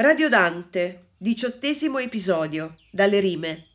Radio 0.00 0.28
Dante, 0.28 1.06
diciottesimo 1.16 1.98
episodio, 1.98 2.76
dalle 2.88 3.18
rime. 3.18 3.66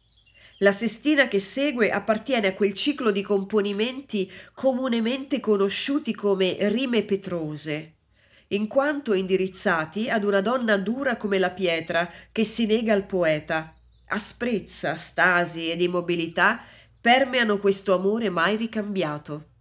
La 0.59 0.71
sestina 0.71 1.27
che 1.27 1.41
segue 1.41 1.91
appartiene 1.91 2.47
a 2.47 2.53
quel 2.53 2.71
ciclo 2.71 3.11
di 3.11 3.21
componimenti 3.21 4.31
comunemente 4.53 5.41
conosciuti 5.41 6.15
come 6.15 6.55
rime 6.69 7.03
petrose, 7.03 7.95
in 8.47 8.67
quanto 8.67 9.11
indirizzati 9.11 10.09
ad 10.09 10.23
una 10.23 10.39
donna 10.39 10.77
dura 10.77 11.17
come 11.17 11.39
la 11.39 11.49
pietra 11.49 12.09
che 12.31 12.45
si 12.45 12.67
nega 12.67 12.93
al 12.93 13.05
poeta. 13.05 13.75
Asprezza, 14.05 14.95
stasi 14.95 15.71
ed 15.71 15.81
immobilità 15.81 16.63
permeano 17.01 17.57
questo 17.59 17.93
amore 17.93 18.29
mai 18.29 18.55
ricambiato. 18.55 19.52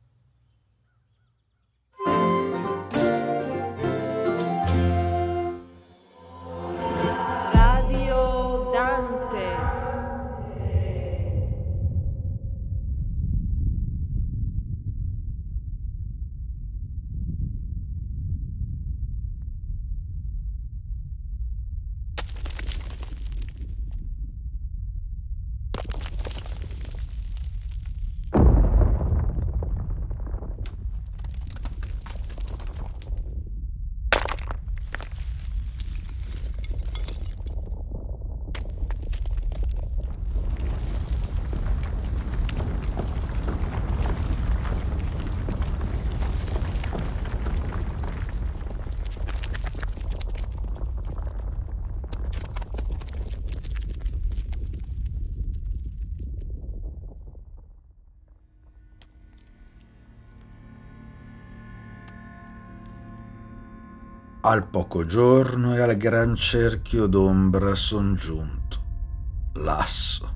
Al 64.44 64.66
poco 64.66 65.06
giorno 65.06 65.72
e 65.76 65.80
al 65.80 65.96
gran 65.96 66.34
cerchio 66.34 67.06
d'ombra 67.06 67.76
son 67.76 68.16
giunto, 68.16 69.52
lasso, 69.52 70.34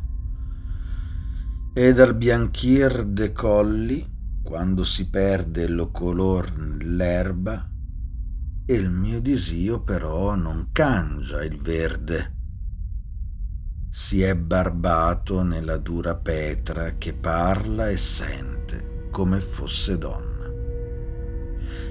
ed 1.75 1.99
al 1.99 2.15
bianchir 2.15 3.05
de 3.05 3.33
colli, 3.33 4.09
quando 4.45 4.85
si 4.85 5.11
perde 5.11 5.67
lo 5.67 5.91
color 5.91 6.57
nell'erba, 6.57 7.69
e 8.65 8.75
il 8.75 8.91
mio 8.91 9.21
disio 9.21 9.83
però 9.83 10.37
non 10.37 10.69
cangia 10.71 11.43
il 11.43 11.61
verde. 11.61 12.35
Si 13.91 14.23
è 14.23 14.37
barbato 14.37 15.43
nella 15.43 15.79
dura 15.79 16.15
petra 16.15 16.93
che 16.97 17.13
parla 17.13 17.89
e 17.89 17.97
sente 17.97 19.09
come 19.11 19.41
fosse 19.41 19.99
donna. 19.99 20.36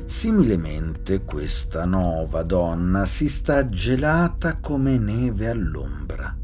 Similemente 0.05 1.23
questa 1.23 1.85
nuova 1.85 2.43
donna 2.43 3.05
si 3.05 3.27
sta 3.27 3.67
gelata 3.67 4.59
come 4.59 4.97
neve 4.97 5.49
all'ombra, 5.49 6.37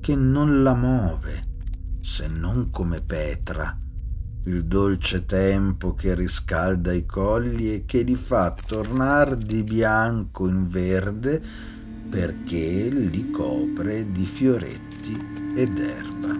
che 0.00 0.14
non 0.14 0.62
la 0.62 0.74
muove 0.74 1.46
se 2.00 2.26
non 2.26 2.70
come 2.70 3.02
Petra, 3.02 3.76
il 4.44 4.64
dolce 4.64 5.26
tempo 5.26 5.94
che 5.94 6.14
riscalda 6.14 6.92
i 6.92 7.04
colli 7.04 7.74
e 7.74 7.84
che 7.84 8.00
li 8.02 8.16
fa 8.16 8.54
tornar 8.66 9.36
di 9.36 9.62
bianco 9.62 10.48
in 10.48 10.68
verde 10.68 11.42
perché 12.08 12.88
li 12.88 13.30
copre 13.30 14.10
di 14.10 14.24
fioretti 14.24 15.18
ed 15.54 15.78
erba. 15.78 16.36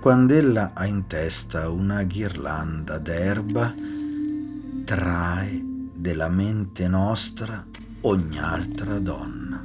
Quando 0.00 0.34
ella 0.34 0.72
ha 0.74 0.86
in 0.86 1.06
testa 1.06 1.70
una 1.70 2.02
ghirlanda 2.02 2.98
d'erba, 2.98 3.74
trae 4.88 5.62
della 5.94 6.30
mente 6.30 6.88
nostra 6.88 7.62
ogni 8.00 8.38
altra 8.38 8.98
donna. 8.98 9.62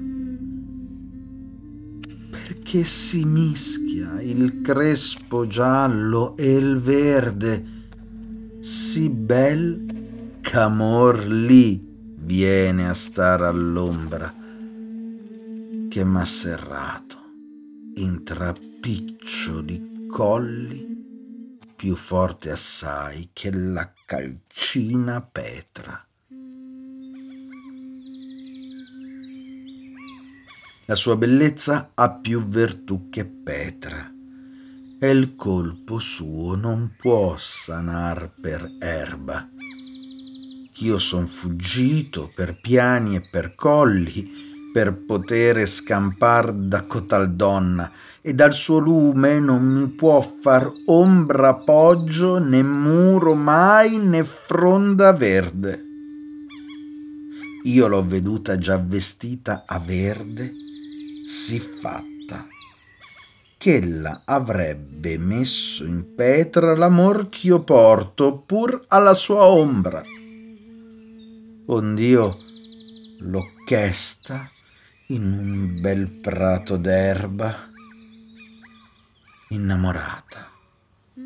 Perché 2.30 2.84
si 2.84 3.24
mischia 3.24 4.22
il 4.22 4.60
crespo 4.62 5.48
giallo 5.48 6.36
e 6.36 6.58
il 6.58 6.78
verde, 6.78 7.64
si 8.60 9.08
bel 9.08 10.40
ch'amor 10.42 11.26
lì 11.26 11.82
viene 12.18 12.90
a 12.90 12.94
star 12.94 13.44
all'ombra, 13.44 14.34
che 15.88 16.04
m'ha 16.04 16.26
serrato 16.26 17.18
in 17.96 18.26
trappiccio 18.26 19.62
di 19.62 20.06
colli 20.10 20.93
più 21.84 21.98
forte 21.98 22.50
assai 22.50 23.32
che 23.34 23.52
la 23.52 23.92
calcina 24.06 25.20
Petra. 25.20 26.08
La 30.86 30.96
sua 30.96 31.18
bellezza 31.18 31.92
ha 31.94 32.10
più 32.10 32.48
virtù 32.48 33.10
che 33.10 33.26
Petra 33.26 34.10
e 34.98 35.10
il 35.10 35.36
colpo 35.36 36.00
suo 36.00 36.56
non 36.56 36.96
può 36.98 37.36
sanar 37.38 38.32
per 38.40 38.76
erba. 38.80 39.44
Io 40.76 41.00
son 41.00 41.28
fuggito 41.28 42.32
per 42.34 42.62
piani 42.62 43.18
e 43.18 43.28
per 43.30 43.56
colli, 43.56 44.53
per 44.74 45.04
potere 45.06 45.68
scampar 45.68 46.52
da 46.52 46.82
cotal 46.88 47.36
donna 47.36 47.92
e 48.22 48.34
dal 48.34 48.54
suo 48.54 48.80
lume 48.80 49.40
non 49.40 49.64
mi 49.64 49.88
può 49.90 50.20
far 50.22 50.68
ombra 50.88 51.54
poggio 51.54 52.40
né 52.40 52.64
muro 52.64 53.36
mai 53.36 54.00
né 54.00 54.24
fronda 54.24 55.14
verde. 55.14 55.92
Io 57.66 57.88
l'ho 57.88 58.04
veduta 58.04 58.58
già 58.58 58.78
vestita 58.78 59.64
a 59.68 59.78
verde, 59.78 60.52
sì 61.24 61.60
fatta, 61.60 62.48
ch'ella 63.60 64.24
avrebbe 64.26 65.18
messo 65.20 65.86
in 65.86 66.16
petra 66.16 66.76
l'amor 66.76 67.30
ch'io 67.30 67.62
porto 67.62 68.40
pur 68.40 68.86
alla 68.88 69.14
sua 69.14 69.46
ombra. 69.46 70.02
Ond'io 71.68 72.38
l'ho 73.20 73.50
chesta 73.66 74.50
in 75.14 75.32
un 75.32 75.80
bel 75.80 76.10
prato 76.10 76.76
d'erba, 76.76 77.70
innamorata, 79.50 80.50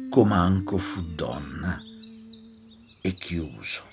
comanco 0.10 0.78
fu 0.78 1.02
donna, 1.16 1.80
e 3.02 3.14
chiuso 3.14 3.84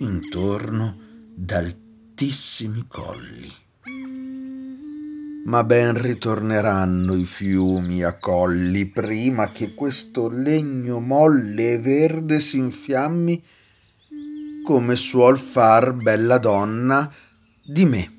intorno 0.00 0.96
d'altissimi 1.34 2.86
colli. 2.88 3.52
Ma 5.44 5.62
ben 5.64 6.00
ritorneranno 6.00 7.14
i 7.14 7.26
fiumi 7.26 8.02
a 8.02 8.18
colli 8.18 8.86
prima 8.86 9.50
che 9.50 9.74
questo 9.74 10.30
legno 10.30 11.00
molle 11.00 11.74
e 11.74 11.78
verde 11.78 12.40
si 12.40 12.56
infiammi 12.56 13.44
come 14.64 14.96
suol 14.96 15.38
far 15.38 15.92
bella 15.92 16.38
donna 16.38 17.12
di 17.66 17.84
me 17.84 18.13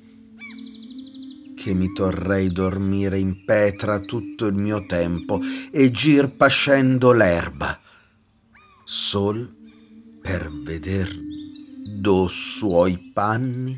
che 1.66 1.74
mi 1.74 1.92
torrei 1.92 2.52
dormire 2.52 3.18
in 3.18 3.44
petra 3.44 3.98
tutto 3.98 4.46
il 4.46 4.54
mio 4.54 4.86
tempo 4.86 5.40
e 5.72 5.90
gir 5.90 6.30
pascendo 6.30 7.10
l'erba, 7.10 7.76
sol 8.84 9.52
per 10.22 10.48
veder 10.62 11.10
do 11.98 12.28
suoi 12.28 13.10
panni 13.12 13.76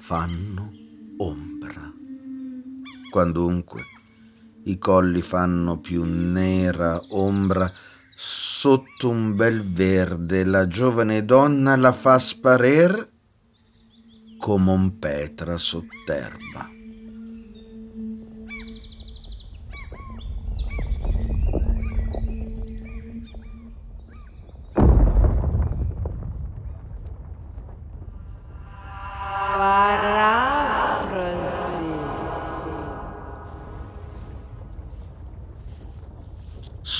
fanno 0.00 0.72
ombra. 1.18 1.92
Quandunque 3.08 3.82
i 4.64 4.76
colli 4.78 5.22
fanno 5.22 5.78
più 5.78 6.02
nera 6.02 7.00
ombra, 7.10 7.72
sotto 8.16 9.08
un 9.08 9.36
bel 9.36 9.62
verde 9.62 10.44
la 10.44 10.66
giovane 10.66 11.24
donna 11.24 11.76
la 11.76 11.92
fa 11.92 12.18
sparer 12.18 13.08
come 14.38 14.72
un 14.72 14.98
petra 14.98 15.56
sotterba. 15.56 16.81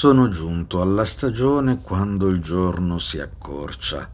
Sono 0.02 0.28
giunto 0.28 0.82
alla 0.82 1.04
stagione 1.04 1.80
quando 1.80 2.26
il 2.26 2.42
giorno 2.42 2.98
si 2.98 3.20
accorcia 3.20 4.10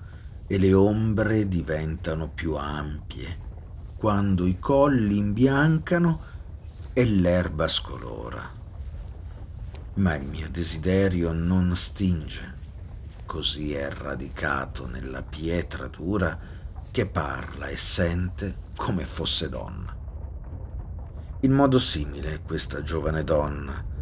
e 0.46 0.58
le 0.58 0.74
ombre 0.74 1.48
diventano 1.48 2.28
più 2.28 2.56
ampie, 2.56 3.38
quando 3.96 4.44
i 4.44 4.58
colli 4.58 5.16
imbiancano 5.16 6.20
e 6.92 7.06
l'erba 7.06 7.68
scolora. 7.68 8.46
Ma 9.94 10.14
il 10.14 10.28
mio 10.28 10.50
desiderio 10.50 11.32
non 11.32 11.74
stinge, 11.74 12.52
così 13.24 13.72
è 13.72 13.90
radicato 13.90 14.86
nella 14.86 15.22
pietra 15.22 15.86
dura 15.86 16.38
che 16.90 17.06
parla 17.06 17.68
e 17.68 17.78
sente 17.78 18.56
come 18.76 19.06
fosse 19.06 19.48
donna. 19.48 19.96
In 21.40 21.52
modo 21.52 21.78
simile 21.78 22.42
questa 22.42 22.82
giovane 22.82 23.24
donna 23.24 23.96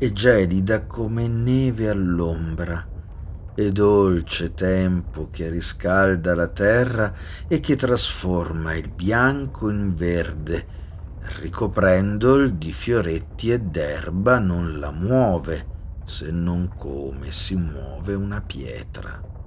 è 0.00 0.12
gelida 0.12 0.86
come 0.86 1.28
neve 1.28 1.90
all'ombra, 1.90 2.88
e 3.54 3.70
dolce 3.70 4.54
tempo 4.54 5.28
che 5.30 5.50
riscalda 5.50 6.34
la 6.34 6.48
terra 6.48 7.12
e 7.46 7.60
che 7.60 7.76
trasforma 7.76 8.72
il 8.72 8.88
bianco 8.88 9.68
in 9.68 9.94
verde, 9.94 10.66
ricoprendol 11.42 12.52
di 12.52 12.72
fioretti 12.72 13.50
e 13.52 13.60
d'erba 13.60 14.38
non 14.38 14.78
la 14.78 14.90
muove, 14.90 15.66
se 16.06 16.30
non 16.30 16.70
come 16.78 17.30
si 17.30 17.56
muove 17.56 18.14
una 18.14 18.40
pietra. 18.40 19.39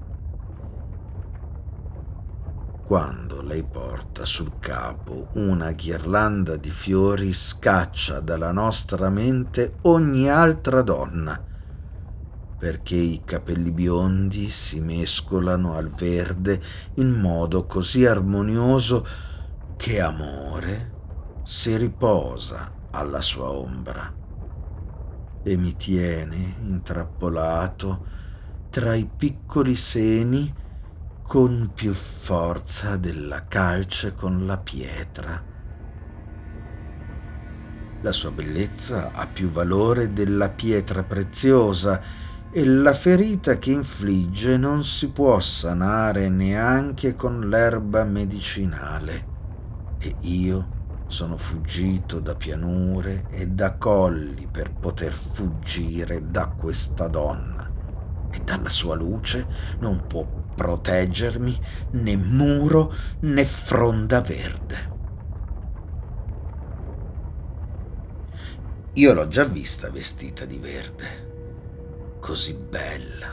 Quando 2.85 3.41
lei 3.41 3.63
porta 3.63 4.25
sul 4.25 4.59
capo 4.59 5.29
una 5.33 5.71
ghirlanda 5.71 6.57
di 6.57 6.69
fiori, 6.69 7.31
scaccia 7.31 8.19
dalla 8.19 8.51
nostra 8.51 9.09
mente 9.09 9.77
ogni 9.83 10.29
altra 10.29 10.81
donna, 10.81 11.41
perché 12.57 12.95
i 12.95 13.21
capelli 13.23 13.71
biondi 13.71 14.49
si 14.49 14.81
mescolano 14.81 15.75
al 15.75 15.91
verde 15.91 16.61
in 16.95 17.11
modo 17.11 17.65
così 17.65 18.05
armonioso 18.05 19.07
che 19.77 20.01
amore 20.01 20.91
si 21.43 21.77
riposa 21.77 22.71
alla 22.91 23.21
sua 23.21 23.49
ombra 23.49 24.13
e 25.41 25.55
mi 25.55 25.75
tiene 25.77 26.55
intrappolato 26.63 28.05
tra 28.69 28.93
i 28.93 29.05
piccoli 29.05 29.75
seni 29.75 30.61
con 31.33 31.71
più 31.73 31.95
forza 31.95 32.95
della 32.95 33.47
calce 33.47 34.13
con 34.13 34.45
la 34.45 34.55
pietra. 34.59 35.43
La 38.01 38.11
sua 38.11 38.29
bellezza 38.29 39.09
ha 39.13 39.25
più 39.25 39.49
valore 39.49 40.13
della 40.13 40.49
pietra 40.49 41.01
preziosa 41.01 41.99
e 42.51 42.63
la 42.63 42.93
ferita 42.93 43.57
che 43.57 43.71
infligge 43.71 44.57
non 44.57 44.83
si 44.83 45.09
può 45.09 45.39
sanare 45.39 46.29
neanche 46.29 47.15
con 47.15 47.49
l'erba 47.49 48.03
medicinale. 48.03 49.25
E 49.97 50.15
io 50.19 51.05
sono 51.07 51.37
fuggito 51.37 52.19
da 52.19 52.35
pianure 52.35 53.25
e 53.31 53.47
da 53.47 53.73
colli 53.77 54.47
per 54.51 54.71
poter 54.71 55.13
fuggire 55.13 56.29
da 56.29 56.49
questa 56.49 57.07
donna 57.07 57.71
e 58.29 58.39
dalla 58.43 58.69
sua 58.69 58.93
luce 58.93 59.47
non 59.79 60.05
può 60.05 60.42
proteggermi 60.55 61.59
né 61.91 62.15
muro 62.15 62.93
né 63.21 63.45
fronda 63.45 64.21
verde. 64.21 64.91
Io 68.93 69.13
l'ho 69.13 69.27
già 69.27 69.45
vista 69.45 69.89
vestita 69.89 70.45
di 70.45 70.59
verde, 70.59 72.17
così 72.19 72.53
bella, 72.53 73.27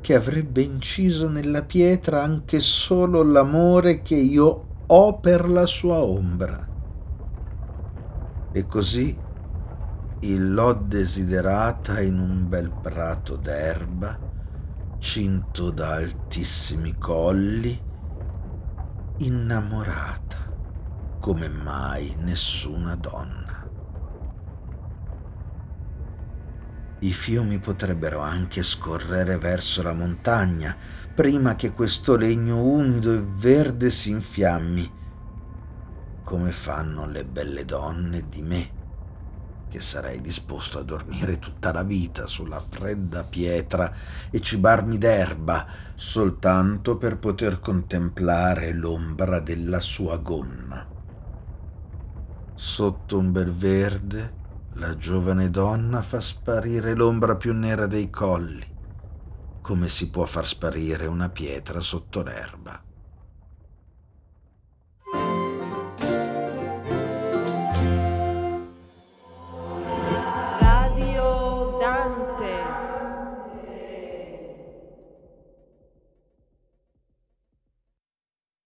che 0.00 0.14
avrebbe 0.16 0.62
inciso 0.62 1.28
nella 1.28 1.62
pietra 1.62 2.22
anche 2.22 2.58
solo 2.58 3.22
l'amore 3.22 4.02
che 4.02 4.16
io 4.16 4.66
ho 4.86 5.20
per 5.20 5.48
la 5.48 5.66
sua 5.66 5.98
ombra. 5.98 6.68
E 8.50 8.66
così 8.66 9.16
l'ho 10.22 10.72
desiderata 10.72 12.00
in 12.00 12.18
un 12.18 12.48
bel 12.48 12.70
prato 12.70 13.36
d'erba 13.36 14.29
cinto 15.12 15.72
da 15.72 15.94
altissimi 15.94 16.96
colli, 16.96 17.76
innamorata 19.16 20.36
come 21.18 21.48
mai 21.48 22.14
nessuna 22.20 22.94
donna. 22.94 23.68
I 27.00 27.12
fiumi 27.12 27.58
potrebbero 27.58 28.20
anche 28.20 28.62
scorrere 28.62 29.36
verso 29.38 29.82
la 29.82 29.94
montagna 29.94 30.76
prima 31.12 31.56
che 31.56 31.72
questo 31.72 32.14
legno 32.14 32.62
umido 32.62 33.12
e 33.12 33.20
verde 33.20 33.90
si 33.90 34.10
infiammi, 34.10 34.92
come 36.22 36.52
fanno 36.52 37.08
le 37.08 37.24
belle 37.24 37.64
donne 37.64 38.28
di 38.28 38.42
me 38.42 38.79
che 39.70 39.78
sarei 39.78 40.20
disposto 40.20 40.80
a 40.80 40.82
dormire 40.82 41.38
tutta 41.38 41.72
la 41.72 41.84
vita 41.84 42.26
sulla 42.26 42.60
fredda 42.68 43.22
pietra 43.22 43.94
e 44.28 44.40
cibarmi 44.40 44.98
d'erba 44.98 45.64
soltanto 45.94 46.96
per 46.96 47.18
poter 47.18 47.60
contemplare 47.60 48.72
l'ombra 48.72 49.38
della 49.38 49.78
sua 49.78 50.16
gonna. 50.16 50.84
Sotto 52.52 53.16
un 53.16 53.30
bel 53.30 53.54
verde 53.54 54.38
la 54.74 54.96
giovane 54.96 55.50
donna 55.50 56.02
fa 56.02 56.20
sparire 56.20 56.94
l'ombra 56.94 57.36
più 57.36 57.54
nera 57.54 57.86
dei 57.86 58.10
colli, 58.10 58.66
come 59.60 59.88
si 59.88 60.10
può 60.10 60.26
far 60.26 60.46
sparire 60.46 61.06
una 61.06 61.28
pietra 61.28 61.78
sotto 61.78 62.22
l'erba. 62.22 62.89